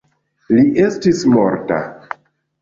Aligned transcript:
Li 0.55 0.63
estis 0.85 1.21
morta. 1.35 1.79